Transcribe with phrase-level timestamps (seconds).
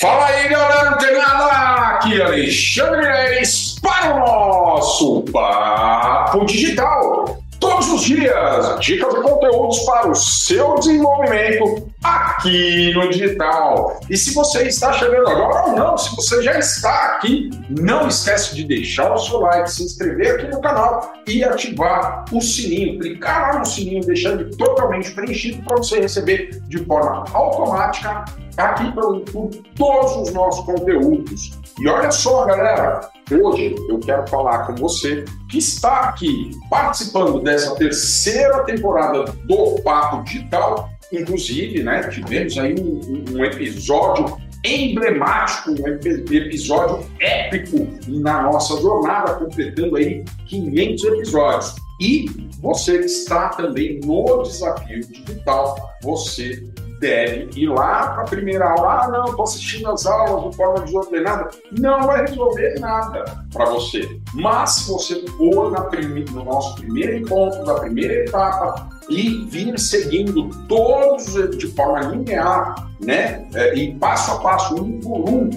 [0.00, 1.52] Fala aí, galera, não tem nada!
[1.90, 7.38] Aqui Alexandre Reis para o nosso Papo Digital.
[7.60, 14.00] Todos os dias, dicas e conteúdos para o seu desenvolvimento aqui no digital.
[14.10, 18.56] E se você está chegando agora ou não, se você já está aqui, não esquece
[18.56, 22.98] de deixar o seu like, se inscrever aqui no canal e ativar o sininho.
[22.98, 28.24] Clicar lá no sininho, deixando totalmente preenchido para você receber de forma automática
[28.56, 31.52] aqui pelo YouTube todos os nossos conteúdos.
[31.80, 37.74] E olha só, galera, hoje eu quero falar com você que está aqui participando dessa
[37.76, 40.90] terceira temporada do Papo Digital.
[41.12, 49.96] Inclusive, né, tivemos aí um, um episódio emblemático, um episódio épico na nossa jornada, completando
[49.96, 51.74] aí 500 episódios.
[52.00, 52.26] E
[52.60, 56.64] você que está também no desafio digital, você
[57.02, 59.02] deve ir lá para a primeira aula.
[59.02, 61.48] Ah, não, estou assistindo as aulas de forma desordenada.
[61.72, 64.08] Não vai resolver nada para você.
[64.32, 66.24] Mas se você for na prime...
[66.30, 73.48] no nosso primeiro encontro, da primeira etapa, e vir seguindo todos de forma linear, né?
[73.52, 75.50] É, e passo a passo, um por um,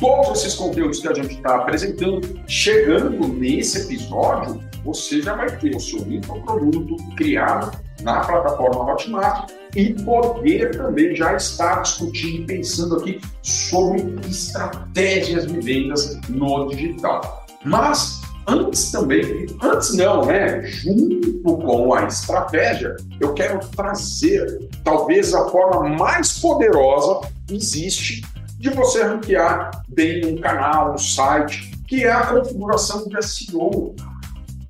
[0.00, 5.76] todos esses conteúdos que a gente está apresentando, chegando nesse episódio, você já vai ter
[5.76, 7.70] o seu infoproduto criado
[8.02, 15.60] na plataforma Hotmart e poder também já estar discutindo e pensando aqui sobre estratégias de
[15.60, 17.46] vendas no digital.
[17.64, 20.62] Mas antes também, antes não, né?
[20.62, 28.22] Junto com a estratégia, eu quero trazer talvez a forma mais poderosa que existe
[28.58, 33.94] de você ranquear bem um canal, um site, que é a configuração de SEO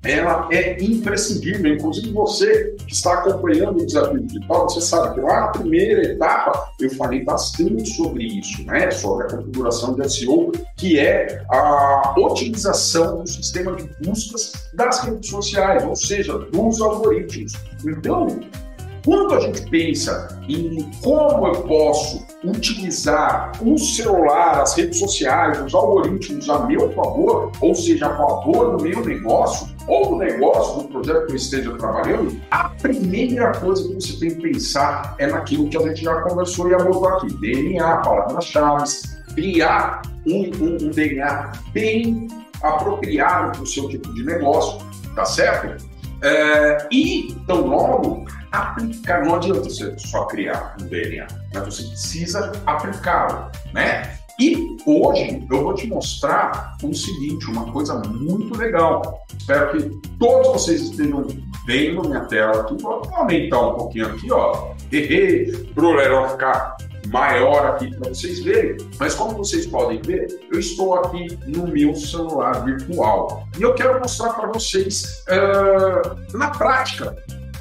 [0.03, 1.73] ela é imprescindível.
[1.73, 6.71] Inclusive, você que está acompanhando o desafio digital, você sabe que lá na primeira etapa
[6.79, 8.89] eu falei bastante sobre isso, né?
[8.91, 15.29] Sobre a configuração de SEO, que é a otimização do sistema de buscas das redes
[15.29, 17.53] sociais, ou seja, dos algoritmos.
[17.85, 18.39] Então,
[19.05, 25.73] quando a gente pensa em como eu posso utilizar o celular, as redes sociais, os
[25.73, 30.87] algoritmos a meu favor, ou seja, a favor do meu negócio, ou do negócio, do
[30.87, 35.67] projeto que eu esteja trabalhando, a primeira coisa que você tem que pensar é naquilo
[35.67, 38.83] que a gente já conversou e abordou aqui: DNA, palavras-chave,
[39.33, 42.27] criar um, um, um DNA bem
[42.61, 44.79] apropriado para o seu tipo de negócio,
[45.15, 45.83] tá certo?
[46.21, 49.25] É, e, tão logo, aplicar.
[49.25, 54.18] Não adianta você só criar um DNA, mas você precisa aplicá-lo, né?
[54.39, 59.25] E hoje eu vou te mostrar o seguinte, uma coisa muito legal.
[59.37, 61.27] Espero que todos vocês estejam
[61.65, 62.81] vendo minha tela aqui.
[62.81, 64.73] Vou aumentar um pouquinho aqui, ó.
[65.75, 68.77] Para o Lerão ficar maior aqui para vocês verem.
[68.97, 73.45] Mas como vocês podem ver, eu estou aqui no meu celular virtual.
[73.59, 77.13] E eu quero mostrar para vocês, uh, na prática,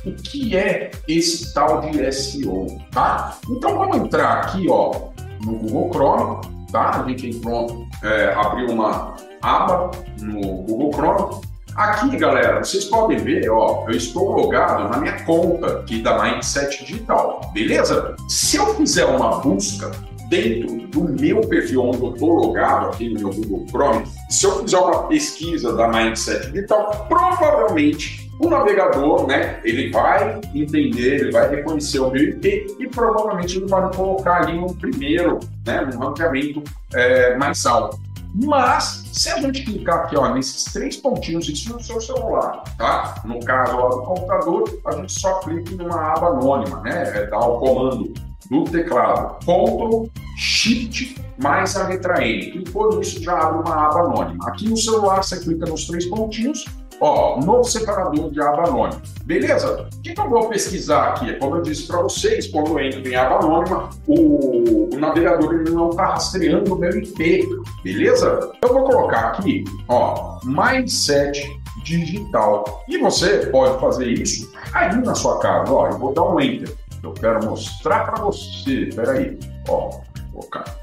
[0.07, 3.37] o que é esse tal de SEO, tá?
[3.51, 5.09] Então vamos entrar aqui, ó,
[5.45, 7.01] no Google Chrome, tá?
[7.01, 9.91] A gente entrou, é, abriu uma aba
[10.21, 11.41] no Google Chrome.
[11.77, 16.85] Aqui, galera, vocês podem ver, ó, eu estou logado na minha conta aqui da Mindset
[16.85, 18.17] Digital, beleza?
[18.29, 19.93] Se eu fizer uma busca
[20.29, 24.61] dentro do meu perfil onde eu estou logado aqui no meu Google Chrome, se eu
[24.61, 31.49] fizer uma pesquisa da Mindset Digital, provavelmente o navegador, né, ele vai entender, ele vai
[31.49, 36.63] reconhecer o meu IP e provavelmente ele vai colocar ali no primeiro, né, no ranqueamento
[36.95, 37.99] é, mais alto.
[38.35, 43.21] Mas, se a gente clicar aqui ó, nesses três pontinhos, isso no seu celular, tá?
[43.25, 47.11] No caso ó, do computador, a gente só clica em uma aba anônima, né?
[47.17, 48.13] É dar o comando
[48.51, 50.07] do teclado Ctrl
[50.37, 52.51] Shift mais a letra N.
[52.51, 54.49] Clicou nisso, já abre uma aba anônima.
[54.49, 56.65] Aqui no celular, você clica nos três pontinhos,
[57.01, 59.01] Ó, novo separador de aba anônima.
[59.25, 59.89] Beleza?
[59.93, 61.33] O que, que eu vou pesquisar aqui?
[61.35, 65.71] Como eu disse para vocês, quando eu entro em aba anônima, o, o navegador ele
[65.71, 67.49] não está rastreando o meu IP.
[67.85, 68.53] Beleza?
[68.61, 71.47] Eu vou colocar aqui, ó, Mindset
[71.85, 72.85] Digital.
[72.89, 75.73] E você pode fazer isso aí na sua casa.
[75.73, 76.75] Ó, eu vou dar um Enter.
[77.03, 78.91] Eu quero mostrar para você.
[78.95, 79.39] Peraí.
[79.69, 80.01] Ó,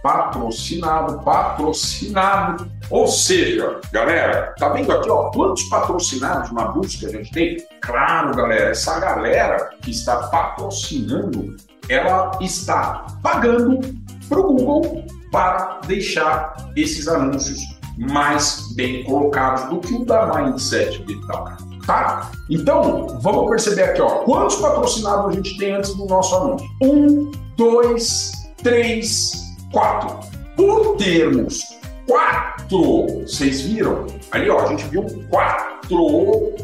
[0.02, 2.70] patrocinado, patrocinado.
[2.90, 7.58] Ou seja, galera, tá vendo aqui, ó, quantos patrocinados na busca a gente tem?
[7.82, 11.56] Claro, galera, essa galera que está patrocinando,
[11.90, 13.80] ela está pagando
[14.28, 17.60] para o Google para deixar esses anúncios
[17.98, 21.58] mais bem colocados do que o da Mindset Vital.
[21.86, 22.32] Tá?
[22.50, 26.68] Então, vamos perceber aqui, ó, quantos patrocinados a gente tem antes do nosso anúncio?
[26.82, 28.32] Um, dois,
[28.66, 30.28] três, Quatro.
[30.56, 31.78] Por termos
[32.08, 34.08] quatro, vocês viram?
[34.32, 36.56] Ali, ó, a gente viu quatro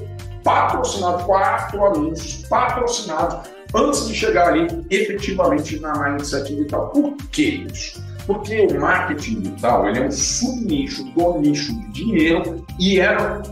[0.44, 6.90] patrocinados, quatro anúncios patrocinados antes de chegar ali efetivamente na Mindset Digital.
[6.90, 8.04] Por que isso?
[8.26, 13.44] Porque o marketing digital ele é um subnicho do nicho de dinheiro e era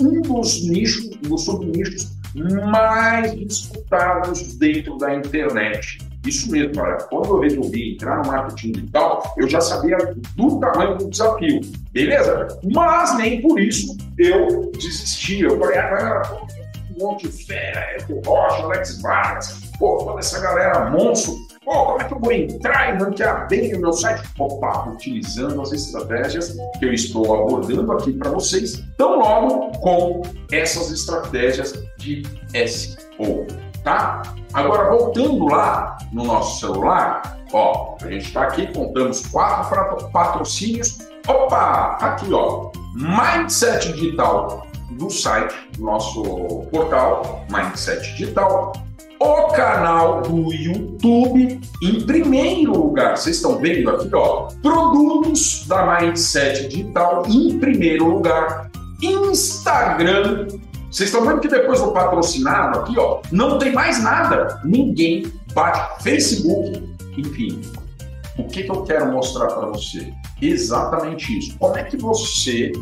[0.00, 2.12] um dos nichos, dos subnichos
[2.70, 6.05] mais disputados dentro da internet.
[6.26, 9.96] Isso mesmo, olha, quando eu resolvi entrar no marketing digital, eu já sabia
[10.34, 11.60] do tamanho do desafio,
[11.92, 12.48] beleza?
[12.64, 15.42] Mas nem por isso eu desisti.
[15.42, 16.22] Eu falei, ah,
[16.96, 21.34] um monte de fera, Eco Rocha, Alex Vargas, pô, toda essa galera monstro.
[21.64, 24.22] Pô, como é que eu vou entrar e ranquear bem o meu site?
[24.38, 30.92] Opa, utilizando as estratégias que eu estou abordando aqui para vocês, tão logo com essas
[30.92, 32.22] estratégias de
[32.54, 33.46] SEO,
[33.82, 34.22] tá?
[34.56, 40.96] Agora, voltando lá no nosso celular, ó, a gente está aqui, contamos quatro patrocínios.
[41.28, 46.22] Opa, aqui, ó, Mindset Digital do site, nosso
[46.72, 48.72] portal Mindset Digital,
[49.20, 53.18] o canal do YouTube em primeiro lugar.
[53.18, 58.70] Vocês estão vendo aqui, ó, produtos da Mindset Digital em primeiro lugar.
[59.02, 60.46] Instagram.
[60.96, 64.62] Vocês estão vendo que depois do patrocinado aqui, ó, não tem mais nada.
[64.64, 66.82] Ninguém bate Facebook,
[67.18, 67.60] enfim.
[68.38, 70.10] O que, que eu quero mostrar para você?
[70.40, 71.58] Exatamente isso.
[71.58, 72.72] Como é que você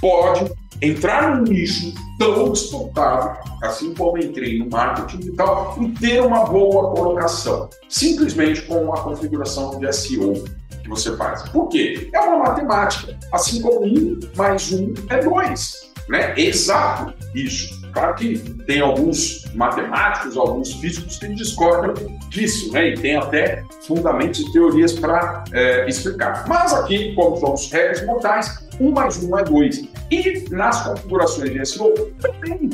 [0.00, 0.50] pode
[0.80, 6.46] entrar num nicho tão disputado, assim como entrei no marketing e tal, e ter uma
[6.46, 10.42] boa colocação, simplesmente com a configuração de SEO
[10.82, 11.42] que você faz.
[11.50, 12.08] Por quê?
[12.14, 16.34] É uma matemática, assim como um mais um é dois, né?
[16.36, 17.78] Exato isso.
[17.92, 21.94] Claro que tem alguns matemáticos, alguns físicos que discordam
[22.28, 22.90] disso, né?
[22.90, 26.46] E tem até fundamentos e teorias para é, explicar.
[26.46, 29.84] Mas aqui, como somos réis mortais, um mais um é dois.
[30.10, 32.70] E nas configurações de SEO também,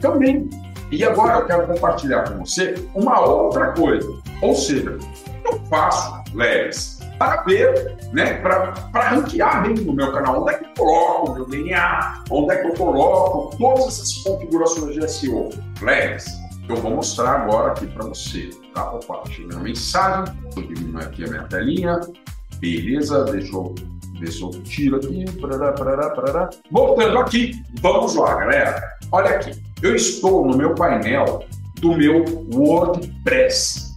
[0.00, 0.50] também.
[0.90, 4.08] E agora eu quero compartilhar com você uma outra coisa.
[4.40, 4.96] Ou seja,
[5.44, 8.72] eu faço, Leves, para ver, né, para
[9.10, 12.56] ranquear bem no meu canal, onde é que eu coloco o meu DNA, onde é
[12.58, 15.50] que eu coloco todas essas configurações de SEO.
[15.82, 16.26] Leves,
[16.68, 18.92] eu vou mostrar agora aqui para você, tá?
[18.92, 22.00] Opa, achei minha mensagem, vou diminuir aqui a minha telinha,
[22.60, 23.74] beleza, deixa eu
[24.20, 26.50] ver se eu tiro aqui, parará, parará, parará.
[26.70, 28.98] Voltando aqui, vamos lá, galera.
[29.10, 31.44] Olha aqui, eu estou no meu painel
[31.80, 33.87] do meu WordPress.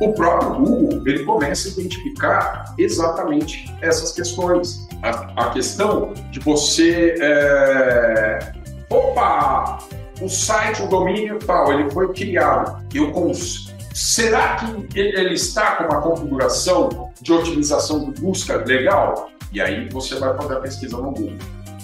[0.00, 4.88] o próprio Google ele começa a identificar exatamente essas questões.
[5.02, 7.14] A, a questão de você.
[7.20, 8.52] É...
[8.90, 9.78] Opa!
[10.20, 12.84] O site, o domínio tal, ele foi criado.
[12.94, 19.30] Eu consigo Será que ele está com uma configuração de otimização de busca legal?
[19.52, 21.36] E aí você vai fazer a pesquisa no Google.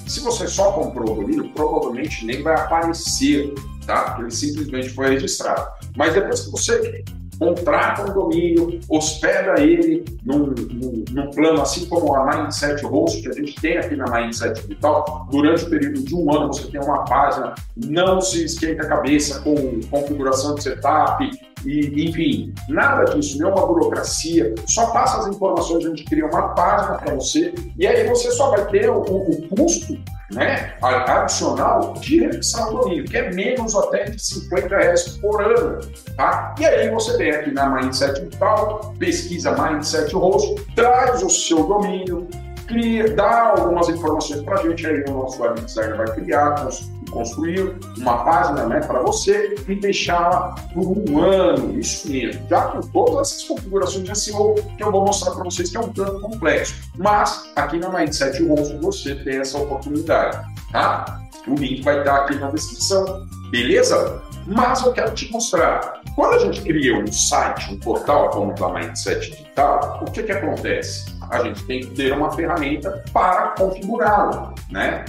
[0.06, 3.52] Se você só comprou o domínio, provavelmente nem vai aparecer,
[3.86, 4.04] tá?
[4.04, 5.68] Porque ele simplesmente foi registrado.
[5.96, 7.04] Mas depois que você
[7.38, 13.28] contrata um domínio, hospeda ele num, num, num, plano assim como a Mindset Host, que
[13.28, 16.80] a gente tem aqui na Mindset Digital, durante o período de um ano você tem
[16.80, 21.30] uma página, não se esquenta a cabeça com configuração de setup,
[21.64, 26.98] e, enfim, nada disso, nenhuma burocracia, só passa as informações, a gente cria uma página
[26.98, 29.98] para você, e aí você só vai ter o, o custo
[30.30, 35.80] né, adicional de refixar o domínio, que é menos até de 50 reais por ano.
[36.16, 36.54] Tá?
[36.58, 42.28] E aí você vem aqui na Mindset Digital, pesquisa Mindset Host, traz o seu domínio,
[42.66, 46.68] cria, dá algumas informações para a gente, aí o nosso web designer vai criar,
[47.10, 52.80] construir uma página né, para você e deixá-la por um ano, isso mesmo, já com
[52.80, 56.20] todas essas configurações de SEO que eu vou mostrar para vocês, que é um tanto
[56.20, 56.74] complexo.
[56.96, 60.38] Mas aqui na Mindset Host você tem essa oportunidade.
[60.72, 61.20] tá?
[61.46, 64.22] O link vai estar aqui na descrição, beleza?
[64.46, 66.00] Mas eu quero te mostrar.
[66.14, 70.32] Quando a gente cria um site, um portal como o Mindset Digital, o que, que
[70.32, 71.16] acontece?
[71.30, 75.04] A gente tem que ter uma ferramenta para configurá-lo, né?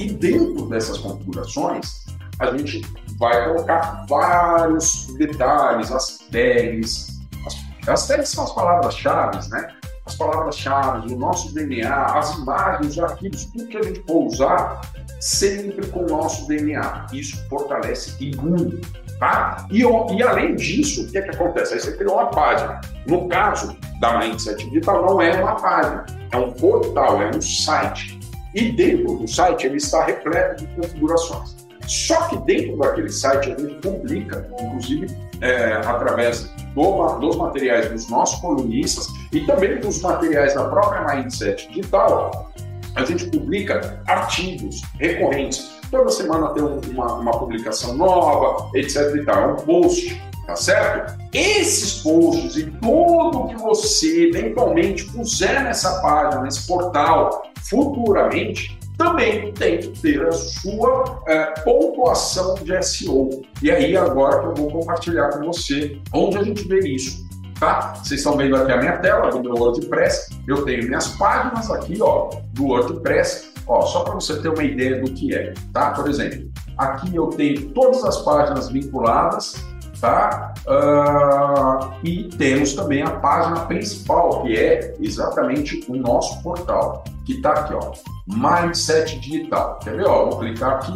[0.00, 2.04] E dentro dessas configurações,
[2.38, 2.82] a gente
[3.18, 7.20] vai colocar vários detalhes, as tags.
[7.46, 9.68] As, as tags são as palavras-chave, né?
[10.06, 14.80] As palavras-chave, o nosso DNA, as imagens, os arquivos, tudo que a gente for usar,
[15.20, 17.06] sempre com o nosso DNA.
[17.12, 18.80] Isso fortalece e une,
[19.18, 19.66] tá?
[19.70, 21.74] E, e além disso, o que, é que acontece?
[21.74, 22.80] Aí você criou uma página.
[23.06, 28.20] No caso da Mindset Digital, não é uma página, é um portal, é um site.
[28.54, 31.64] E dentro do site ele está repleto de configurações.
[31.86, 35.06] Só que dentro daquele site a gente publica, inclusive
[35.40, 41.68] é, através do, dos materiais dos nossos colunistas e também dos materiais da própria Mindset
[41.68, 42.50] Digital,
[42.94, 45.72] a gente publica artigos recorrentes.
[45.90, 49.14] Toda semana tem uma, uma publicação nova, etc.
[49.16, 49.36] E tal.
[49.36, 51.18] É um post, tá certo?
[51.32, 59.78] Esses posts e tudo que você eventualmente puser nessa página, nesse portal, futuramente, também tem
[59.78, 63.42] que ter a sua é, pontuação de SEO.
[63.62, 67.24] E aí, agora que eu vou compartilhar com você onde a gente vê isso.
[67.58, 67.94] Tá?
[67.94, 70.28] Vocês estão vendo aqui a minha tela do meu WordPress.
[70.46, 73.52] Eu tenho minhas páginas aqui, ó, do WordPress.
[73.66, 75.92] Ó, só para você ter uma ideia do que é, tá?
[75.92, 79.54] Por exemplo, aqui eu tenho todas as páginas vinculadas
[80.00, 80.54] tá?
[80.66, 87.52] Uh, e temos também a página principal, que é exatamente o nosso portal, que está
[87.52, 87.92] aqui, ó,
[88.26, 89.78] Mindset Digital.
[89.82, 90.06] Quer ver?
[90.06, 90.92] Ó, vou clicar aqui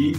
[0.00, 0.12] e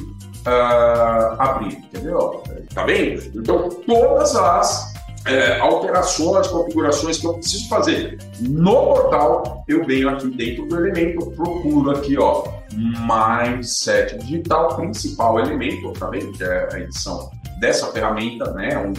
[0.47, 1.75] uh, abrir.
[1.91, 2.15] Quer ver?
[2.15, 2.41] Ó,
[2.73, 3.21] tá vendo?
[3.37, 4.93] Então, todas as
[5.25, 11.31] é, alterações, configurações que eu preciso fazer no portal, eu venho aqui dentro do elemento,
[11.31, 16.31] procuro aqui, ó, Mindset Digital, principal elemento, tá vendo?
[16.33, 17.31] Que é a edição
[17.63, 18.93] dessa ferramenta, né, um,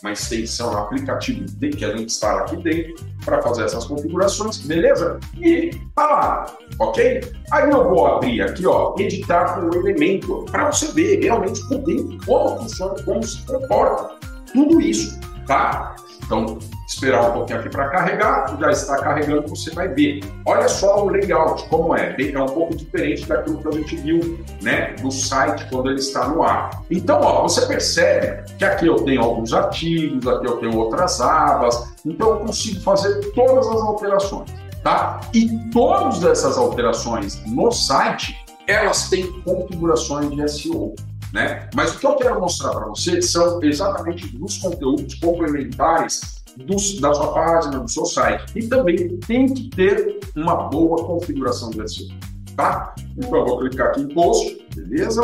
[0.00, 5.18] uma extensão, um aplicativo que a gente instala aqui dentro para fazer essas configurações, beleza?
[5.36, 7.20] E tá lá, ok?
[7.50, 11.78] Aí eu vou abrir aqui, ó, editar com o elemento para você ver realmente por
[11.78, 14.14] dentro como funciona, como se comporta
[14.52, 15.18] tudo isso,
[15.48, 15.96] tá?
[16.30, 20.20] Então, esperar um pouquinho aqui para carregar, já está carregando, você vai ver.
[20.46, 24.38] Olha só o layout, como é, é um pouco diferente daquilo que a gente viu,
[24.62, 26.84] né, do site quando ele está no ar.
[26.88, 31.92] Então, ó, você percebe que aqui eu tenho alguns artigos, aqui eu tenho outras abas,
[32.06, 34.50] então eu consigo fazer todas as alterações,
[34.84, 35.20] tá?
[35.34, 40.94] E todas essas alterações no site, elas têm configurações de SEO.
[41.32, 41.68] Né?
[41.74, 47.14] Mas o que eu quero mostrar para você são exatamente os conteúdos complementares do, da
[47.14, 48.44] sua página, do seu site.
[48.56, 52.08] E também tem que ter uma boa configuração do SEO.
[52.56, 52.94] Tá?
[53.16, 55.22] Então eu vou clicar aqui em post, beleza?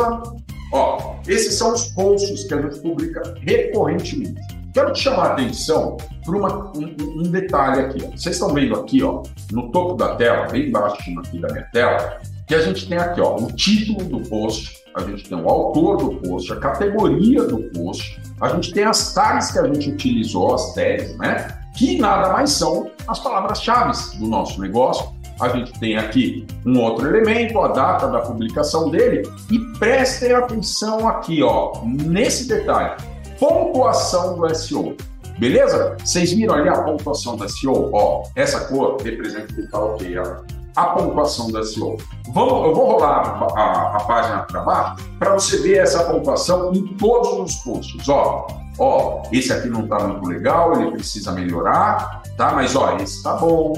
[0.73, 4.41] Ó, esses são os posts que a gente publica recorrentemente.
[4.73, 8.03] Quero te chamar a atenção para um, um, detalhe aqui.
[8.05, 8.11] Ó.
[8.11, 12.19] Vocês estão vendo aqui, ó, no topo da tela, bem embaixo aqui da minha tela,
[12.45, 15.97] que a gente tem aqui ó, o título do post, a gente tem o autor
[15.97, 20.55] do post, a categoria do post, a gente tem as tags que a gente utilizou,
[20.55, 21.47] as tags, né?
[21.75, 25.15] Que nada mais são as palavras-chave do nosso negócio.
[25.39, 31.07] A gente tem aqui um outro elemento, a data da publicação dele, e prestem atenção
[31.07, 32.99] aqui, ó, nesse detalhe.
[33.39, 34.97] Pontuação do SEO.
[35.37, 35.95] Beleza?
[36.03, 37.91] Vocês viram ali a pontuação do SEO?
[37.93, 41.97] Ó, essa cor representa que está ok, ó a pontuação da SEO.
[42.33, 46.71] Vamos, eu vou rolar a, a, a página para baixo para você ver essa pontuação
[46.71, 48.07] em todos os posts.
[48.07, 48.45] Ó,
[48.77, 52.53] ó, esse aqui não está muito legal, ele precisa melhorar, tá?
[52.53, 53.73] Mas ó, esse está bom,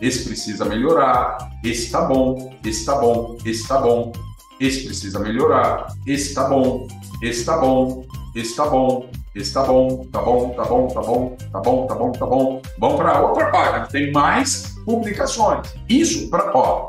[0.00, 4.10] esse precisa melhorar, esse está bom, esse está bom, esse está bom,
[4.58, 6.88] esse precisa melhorar, esse está bom,
[7.22, 11.36] esse está bom, esse está bom, esse tá bom, tá bom, tá bom, tá bom,
[11.52, 12.62] tá bom, tá bom, tá bom.
[12.78, 15.74] Vamos para outra página, tem mais publicações.
[15.88, 16.88] Isso para, ó,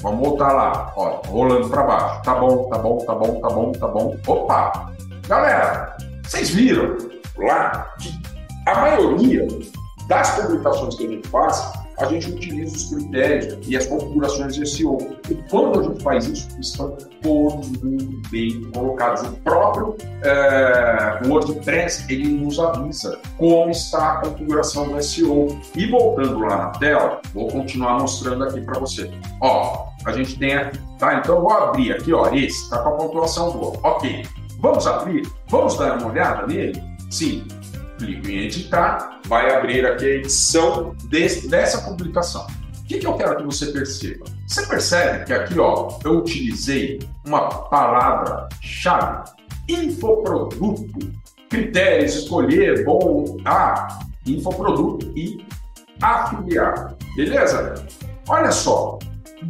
[0.00, 2.22] vamos voltar lá, ó, rolando para baixo.
[2.22, 4.16] Tá bom, tá bom, tá bom, tá bom, tá bom.
[4.26, 4.92] Opa!
[5.28, 6.96] Galera, vocês viram
[7.38, 8.10] lá que
[8.66, 9.46] a maioria
[10.08, 14.66] das publicações que a gente faz a gente utiliza os critérios e as configurações de
[14.66, 14.98] SEO.
[15.30, 19.22] E quando a gente faz isso, estão todos muito bem colocados.
[19.22, 25.60] O próprio é, WordPress ele nos avisa como está a configuração do SEO.
[25.74, 29.10] E voltando lá na tela, vou continuar mostrando aqui para você.
[29.40, 31.18] Ó, a gente tem aqui, tá?
[31.18, 33.78] Então vou abrir aqui, ó, esse está com a pontuação boa.
[33.82, 34.26] Ok,
[34.58, 36.82] vamos abrir, vamos dar uma olhada nele?
[37.10, 37.46] Sim,
[38.02, 42.46] clico em editar, vai abrir aqui a edição dessa publicação.
[42.80, 44.24] O que, que eu quero que você perceba?
[44.46, 49.30] Você percebe que aqui, ó, eu utilizei uma palavra-chave,
[49.68, 51.12] infoproduto,
[51.48, 55.46] critérios, escolher, bom, a, infoproduto e
[56.00, 57.86] afiliado, beleza?
[58.28, 58.98] Olha só,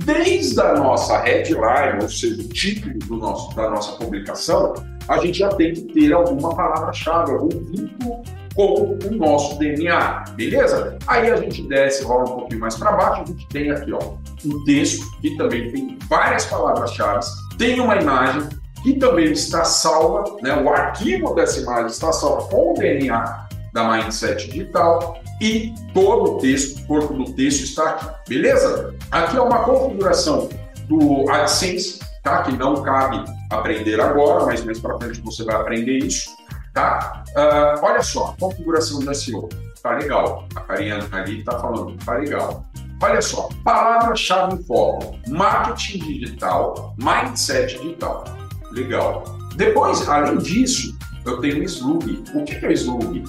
[0.04, 4.74] desde a nossa headline, ou seja, o título do nosso, da nossa publicação,
[5.08, 8.22] a gente já tem que ter alguma palavra-chave, algum vínculo
[8.54, 10.98] com o nosso DNA, beleza?
[11.06, 14.14] Aí a gente desce, rola um pouquinho mais para baixo, a gente tem aqui, ó,
[14.44, 17.26] um texto que também tem várias palavras-chave,
[17.58, 18.48] tem uma imagem
[18.82, 20.54] que também está salva, né?
[20.56, 26.38] O arquivo dessa imagem está salvo com o DNA da Mindset Digital e todo o
[26.38, 28.94] texto, o corpo do texto está aqui, beleza?
[29.10, 30.48] Aqui é uma configuração
[30.88, 32.42] do AdSense, tá?
[32.42, 36.30] Que não cabe aprender agora, mas mais para frente você vai aprender isso,
[36.72, 37.24] tá?
[37.30, 39.48] Uh, olha só, configuração do SEO,
[39.82, 40.46] tá legal.
[40.54, 42.64] A Cariana ali está falando, tá legal.
[43.02, 48.24] Olha só, palavra-chave em foco: marketing digital, mindset digital.
[48.70, 49.24] Legal.
[49.56, 52.24] Depois, além disso, eu tenho o slug.
[52.34, 53.24] O que é slug?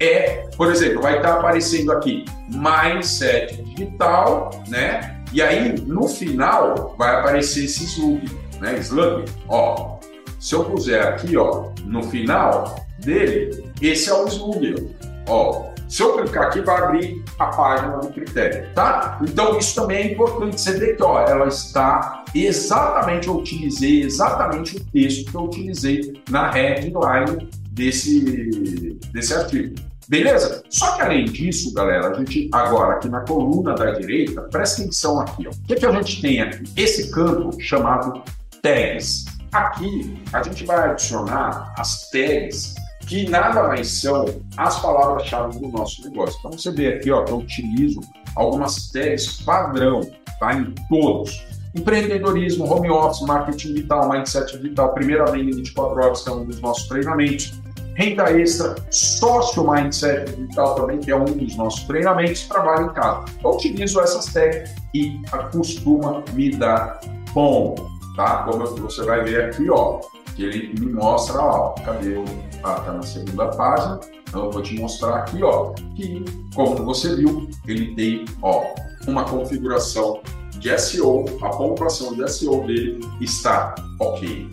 [0.00, 5.22] É, por exemplo, vai estar aparecendo aqui mindset digital, né?
[5.32, 8.24] E aí, no final, vai aparecer esse slug,
[8.60, 8.78] né?
[8.78, 9.98] Slug, ó.
[10.40, 14.94] Se eu puser aqui, ó, no final dele, esse é o slug,
[15.28, 15.68] ó.
[15.88, 19.18] Se eu clicar aqui, vai abrir a página do critério, tá?
[19.22, 24.76] Então, isso também é importante você ver que, ó, ela está exatamente, eu utilizei exatamente
[24.76, 29.76] o texto que eu utilizei na headline desse, desse artigo.
[30.08, 30.62] Beleza?
[30.68, 35.20] Só que além disso, galera, a gente agora aqui na coluna da direita, presta atenção
[35.20, 35.50] aqui, ó.
[35.50, 36.64] O que, que a gente tem aqui?
[36.76, 38.22] Esse campo chamado
[38.62, 39.24] tags.
[39.52, 42.74] Aqui a gente vai adicionar as tags
[43.08, 46.38] que nada mais são as palavras-chave do nosso negócio.
[46.38, 48.00] Então você vê aqui ó, que eu utilizo
[48.36, 50.00] algumas tags padrão
[50.38, 51.42] tá, em todos.
[51.74, 56.44] Empreendedorismo, home office, marketing vital, mindset vital, primeira venda em 24 horas, que é um
[56.44, 57.58] dos nossos treinamentos.
[57.94, 63.24] Renda extra, sócio mindset vital também, que é um dos nossos treinamentos, trabalho em casa.
[63.42, 67.00] Eu utilizo essas tags e costuma me dar
[67.32, 67.74] bom,
[68.16, 68.44] tá?
[68.44, 70.00] Como você vai ver aqui, ó,
[70.44, 72.24] ele me mostra, ó, cadê o.
[72.62, 74.00] Ah, tá na segunda página.
[74.28, 76.24] Então eu vou te mostrar aqui, ó, que,
[76.54, 78.64] como você viu, ele tem, ó,
[79.06, 80.20] uma configuração
[80.58, 84.48] de SEO, a pontuação de SEO dele está ok.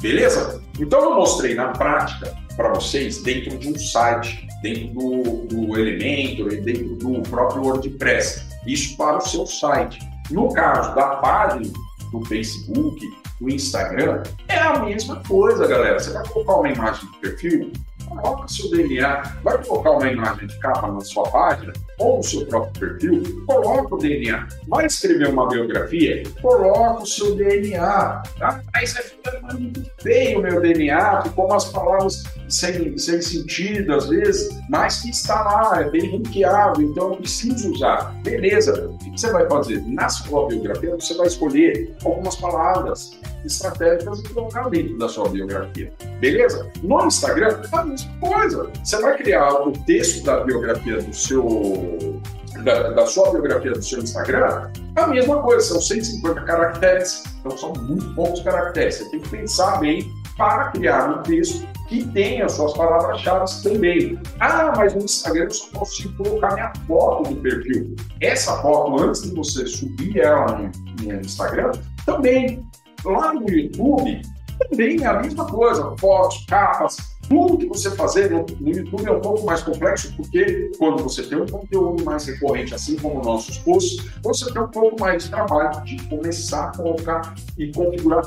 [0.00, 0.62] Beleza?
[0.78, 6.48] Então eu mostrei na prática para vocês dentro de um site, dentro do, do Elementor
[6.62, 8.44] dentro do próprio WordPress.
[8.66, 9.98] Isso para o seu site.
[10.30, 11.72] No caso da página
[12.10, 13.00] do Facebook,
[13.40, 15.98] do Instagram, é a mesma coisa, galera.
[15.98, 17.72] Você vai colocar uma imagem de perfil,
[18.08, 22.46] coloca seu DNA, vai colocar uma imagem de capa na sua página ou no seu
[22.46, 24.46] próprio perfil, coloca o DNA.
[24.68, 28.22] Vai escrever uma biografia, coloca o seu DNA.
[28.38, 28.62] Tá?
[28.74, 34.08] Aí você fica muito feio o meu DNA, ficou umas palavras sem, sem sentido às
[34.08, 38.14] vezes, mas que está lá, é bem ranqueado, então eu preciso usar.
[38.22, 39.82] Beleza, o que você vai fazer?
[39.86, 45.92] Na sua biografia, você vai escolher algumas palavras estratégicas e colocar dentro da sua biografia.
[46.20, 46.70] Beleza?
[46.82, 48.70] No Instagram, a mesma coisa.
[48.82, 52.20] Você vai criar o texto da biografia do seu.
[52.64, 57.74] Da, da sua biografia do seu Instagram, a mesma coisa, são 150 caracteres, então são
[57.74, 58.94] muito poucos caracteres.
[58.94, 64.18] Você tem que pensar bem para criar um texto que tenha suas palavras-chave também.
[64.40, 67.94] Ah, mas no Instagram eu só consigo colocar minha foto no perfil.
[68.20, 70.70] Essa foto, antes de você subir ela
[71.02, 71.72] no, Instagram,
[72.04, 72.66] também
[73.06, 74.20] Lá no YouTube,
[74.58, 76.96] também é a mesma coisa, fotos, capas,
[77.28, 81.22] tudo que você fazer no, no, YouTube é um pouco mais complexo, porque quando você
[81.22, 85.30] tem um conteúdo mais recorrente, assim como nossos posts, você tem um pouco mais de
[85.30, 88.24] trabalho de começar a colocar e configurar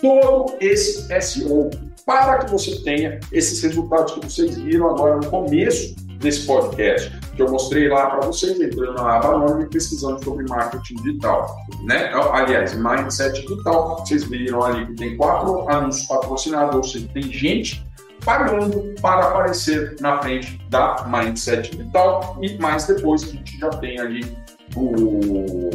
[0.00, 1.70] todo esse SEO
[2.06, 7.40] para que você tenha esses resultados que vocês viram agora no começo desse podcast, que
[7.40, 11.56] eu mostrei lá para vocês, entrando na aba nome e pesquisando sobre marketing digital.
[11.84, 12.10] Né?
[12.32, 17.82] Aliás, mindset digital, vocês viram ali que tem quatro anúncios patrocinados, ou seja, tem gente
[18.24, 23.98] pagando para aparecer na frente da Mindset Digital e mais depois a gente já tem
[23.98, 24.36] ali
[24.76, 25.70] o,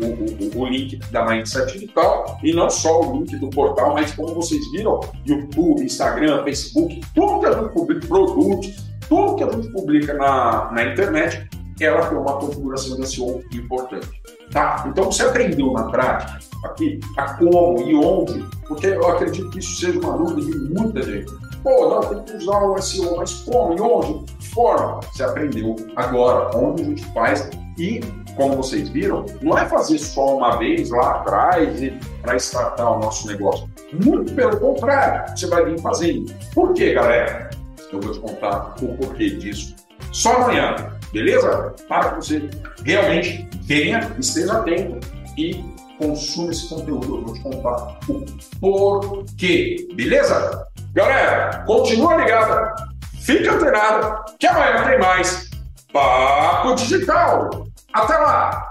[0.00, 4.12] o, o, o, link da Mindset Digital e não só o link do portal, mas
[4.12, 9.50] como vocês viram, YouTube, Instagram, Facebook, tudo que a gente publica, produtos, tudo que a
[9.50, 11.48] gente publica na, na internet,
[11.80, 14.08] ela tem uma configuração de SEO importante.
[14.50, 14.84] Tá?
[14.88, 19.80] Então você aprendeu na prática aqui a como e onde, porque eu acredito que isso
[19.80, 21.32] seja uma dúvida de muita gente.
[21.62, 24.24] Pô, não, tem que usar o SEO, mas como e onde?
[24.38, 25.00] De forma?
[25.00, 28.00] Você aprendeu agora onde a gente faz e
[28.36, 31.78] como vocês viram, não é fazer só uma vez lá atrás
[32.22, 33.68] para startar o nosso negócio.
[33.92, 36.32] Muito pelo contrário, você vai vir fazendo.
[36.54, 37.50] Por quê, galera?
[37.92, 39.74] Eu vou te contar o porquê disso
[40.12, 40.76] só amanhã,
[41.12, 41.74] beleza?
[41.88, 42.50] Para que você
[42.84, 45.64] realmente venha, esteja atento e
[45.98, 47.16] consuma esse conteúdo.
[47.16, 48.24] Eu vou te contar o
[48.60, 50.66] porquê, beleza?
[50.94, 52.74] Galera, continua ligada,
[53.20, 55.50] fica antenado, que amanhã tem mais
[55.92, 57.66] Papo Digital.
[57.92, 58.68] Até lá!